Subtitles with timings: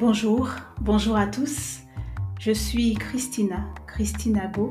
[0.00, 0.48] Bonjour,
[0.80, 1.80] bonjour à tous.
[2.38, 4.70] Je suis Christina, Christina Beau,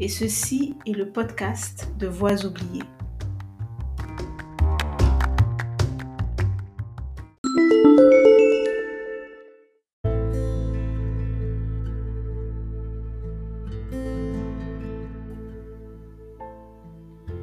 [0.00, 2.82] et ceci est le podcast de Voix oubliées.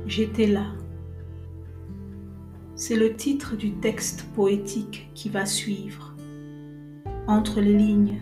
[0.08, 0.66] J'étais là.
[2.76, 6.13] C'est le titre du texte poétique qui va suivre
[7.28, 8.20] entre les lignes,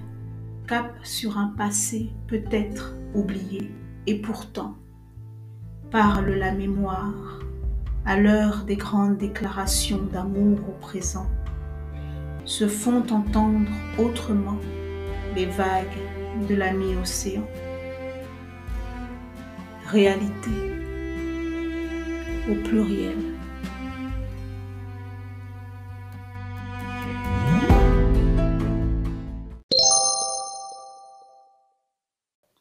[0.68, 3.72] cap sur un passé peut-être oublié,
[4.08, 4.76] et pourtant
[5.90, 7.40] parle la mémoire
[8.06, 11.28] à l'heure des grandes déclarations d'amour au présent,
[12.46, 14.58] se font entendre autrement
[15.36, 17.44] les vagues de l'ami océan.
[19.88, 20.52] Réalité
[22.50, 23.41] au pluriel.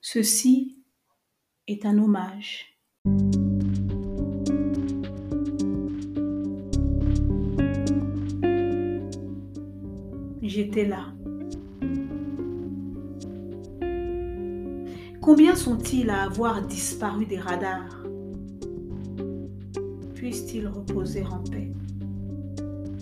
[0.03, 0.79] Ceci
[1.67, 2.79] est un hommage.
[10.41, 11.13] J'étais là.
[15.21, 18.03] Combien sont-ils à avoir disparu des radars?
[20.15, 21.71] Puissent-ils reposer en paix?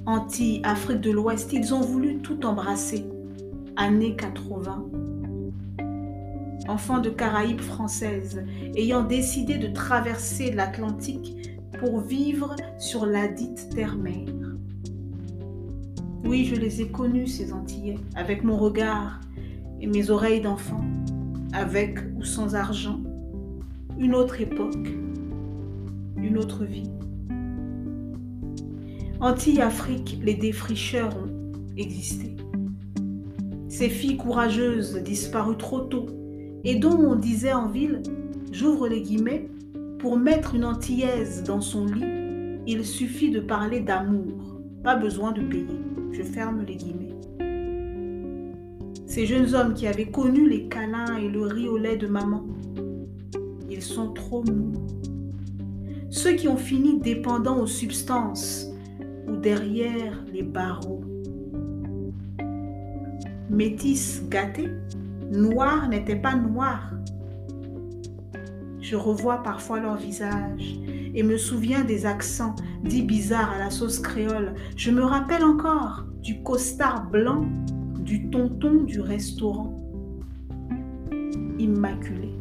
[0.04, 3.04] Antilles, Afrique de l'Ouest, ils ont voulu tout embrasser.
[3.76, 4.90] Années 80,
[6.66, 14.26] enfant de Caraïbes françaises, ayant décidé de traverser l'Atlantique pour vivre sur la dite terre-mer.
[16.24, 19.20] Oui, je les ai connus, ces Antillais, avec mon regard
[19.80, 20.84] et mes oreilles d'enfant,
[21.52, 23.00] avec ou sans argent,
[23.98, 24.88] une autre époque,
[26.16, 26.90] une autre vie.
[29.20, 32.36] Antilles-Afrique, les défricheurs ont existé.
[33.68, 36.06] Ces filles courageuses disparues trop tôt
[36.64, 38.02] et dont on disait en ville,
[38.52, 39.48] j'ouvre les guillemets,
[39.98, 42.04] pour mettre une antillaise dans son lit,
[42.66, 45.80] il suffit de parler d'amour, pas besoin de payer.
[46.12, 47.14] Je ferme les guillemets.
[49.06, 52.44] Ces jeunes hommes qui avaient connu les câlins et le riz au lait de maman,
[53.70, 54.72] ils sont trop mous.
[56.10, 58.66] Ceux qui ont fini dépendants aux substances
[59.26, 61.02] ou derrière les barreaux.
[63.50, 64.68] Métis gâtés
[65.30, 66.90] noir n'était pas noir.
[68.80, 70.80] Je revois parfois leur visage
[71.14, 74.54] et me souviens des accents dits bizarres à la sauce créole.
[74.76, 77.46] Je me rappelle encore du costard blanc
[78.00, 79.76] du tonton du restaurant.
[81.58, 82.32] Immaculé.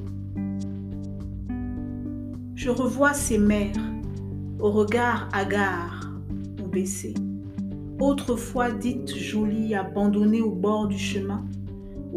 [2.55, 3.75] Je revois ces mères
[4.59, 6.09] au regard hagard
[6.63, 7.13] ou baissé,
[7.99, 11.45] autrefois dites jolies abandonnées au bord du chemin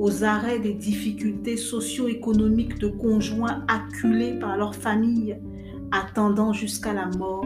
[0.00, 5.36] aux arrêts des difficultés socio-économiques de conjoints acculés par leur famille,
[5.92, 7.44] attendant jusqu'à la mort.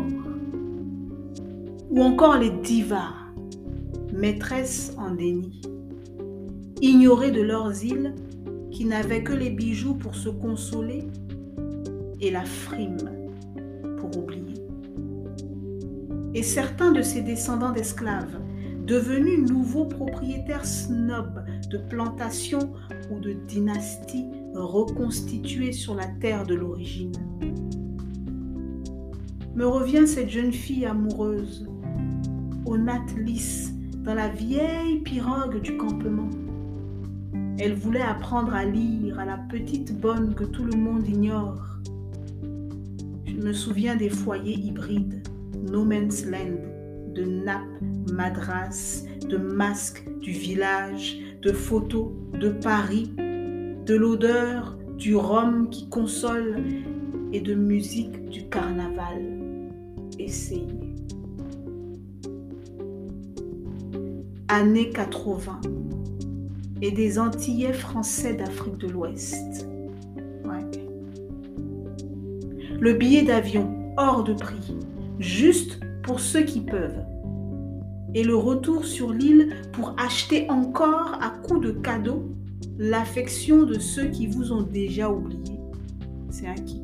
[1.91, 3.13] Ou encore les divas,
[4.13, 5.63] maîtresses en déni,
[6.81, 8.15] ignorées de leurs îles
[8.71, 11.09] qui n'avaient que les bijoux pour se consoler
[12.21, 13.11] et la frime
[13.99, 14.63] pour oublier.
[16.35, 18.39] Et certains de ces descendants d'esclaves
[18.87, 21.44] devenus nouveaux propriétaires snobs
[21.75, 22.73] de plantations
[23.11, 27.13] ou de dynasties reconstituées sur la terre de l'origine.
[29.57, 31.69] Me revient cette jeune fille amoureuse,
[32.65, 33.73] aux nattes lisses,
[34.05, 36.31] dans la vieille pirogue du campement.
[37.59, 41.81] Elle voulait apprendre à lire à la petite bonne que tout le monde ignore.
[43.25, 45.27] Je me souviens des foyers hybrides,
[45.73, 46.59] No Man's Land,
[47.15, 47.81] de nappes
[48.13, 52.09] Madras, de masques du village, de photos
[52.41, 56.63] de Paris, de l'odeur du rhum qui console
[57.35, 59.23] et de musique du carnaval.
[60.19, 60.81] Essayez.
[64.49, 65.61] Années 80
[66.81, 69.69] et des Antillais français d'Afrique de l'Ouest.
[72.81, 74.77] Le billet d'avion hors de prix,
[75.19, 77.05] juste pour ceux qui peuvent
[78.15, 82.31] et le retour sur l'île pour acheter encore à coup de cadeaux
[82.79, 85.59] l'affection de ceux qui vous ont déjà oublié.
[86.31, 86.83] C'est un kit.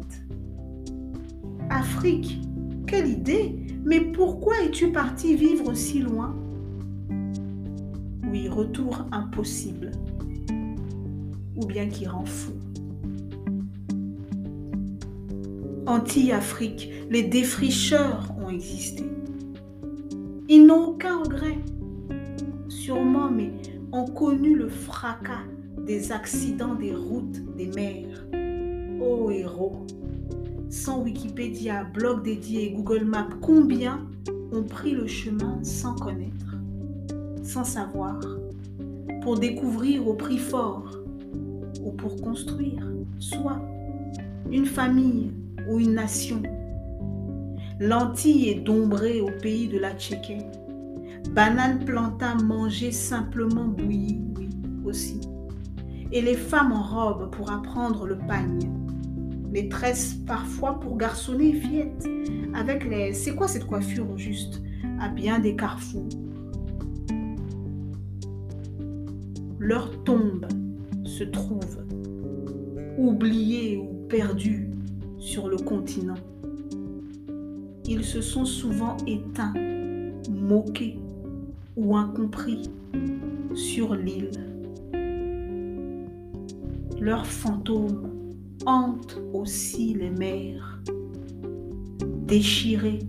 [1.70, 2.40] Afrique,
[2.86, 6.36] quelle idée Mais pourquoi es-tu parti vivre si loin?
[8.28, 9.92] Oui, retour impossible.
[11.56, 12.52] Ou bien qui rend fou.
[15.86, 19.04] Anti-Afrique, les défricheurs ont existé.
[20.52, 21.58] Ils n'ont aucun regret.
[22.69, 23.52] Sûrement, mais
[23.93, 25.44] ont connu le fracas
[25.87, 28.26] des accidents des routes des mers.
[29.00, 29.87] Ô héros
[30.69, 34.05] Sans Wikipédia, blog dédié Google Maps, combien
[34.52, 36.56] ont pris le chemin sans connaître,
[37.44, 38.19] sans savoir,
[39.23, 40.99] pour découvrir au prix fort
[41.81, 42.85] ou pour construire,
[43.20, 43.62] soit
[44.50, 45.31] une famille
[45.70, 46.43] ou une nation.
[47.80, 50.44] Lentilles et dombrées au pays de la Tchéquée.
[51.34, 54.50] Bananes plantain mangées simplement bouillies, oui,
[54.84, 55.18] aussi.
[56.12, 58.70] Et les femmes en robe pour apprendre le pagne.
[59.50, 62.06] Les tresses parfois pour garçonner fillettes.
[62.52, 63.14] Avec les...
[63.14, 64.60] C'est quoi cette coiffure au juste?
[65.00, 66.10] À bien des carrefours.
[69.58, 70.46] Leur tombe
[71.04, 71.82] se trouve
[72.98, 74.68] oubliée ou perdue
[75.16, 76.14] sur le continent.
[77.92, 79.52] Ils se sont souvent éteints,
[80.31, 80.96] moqués
[81.76, 82.62] ou incompris
[83.52, 84.31] sur l'île.
[87.00, 88.08] Leurs fantômes
[88.64, 90.81] hantent aussi les mers,
[92.28, 93.00] déchirés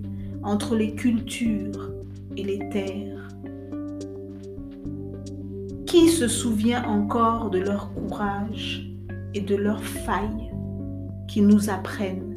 [0.42, 1.92] entre les cultures
[2.36, 3.28] et les terres.
[5.86, 8.92] Qui se souvient encore de leur courage
[9.36, 10.52] et de leurs failles
[11.28, 12.31] qui nous apprennent?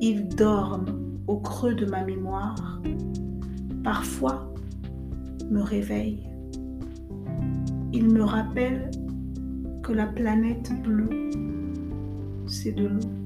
[0.00, 2.80] Ils dorment au creux de ma mémoire
[3.82, 4.52] parfois
[5.50, 6.28] me réveille.
[7.92, 8.90] Il me rappelle
[9.82, 11.30] que la planète bleue,
[12.46, 13.25] c'est de l'eau.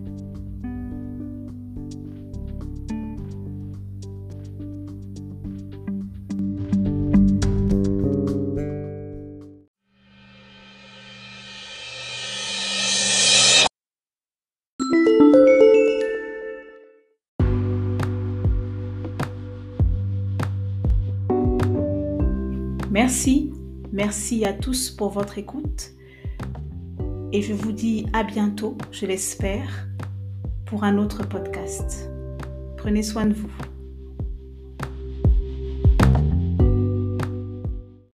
[23.11, 23.53] Merci,
[23.93, 25.91] merci à tous pour votre écoute
[27.33, 29.89] et je vous dis à bientôt, je l'espère,
[30.65, 32.09] pour un autre podcast.
[32.77, 33.70] Prenez soin de vous.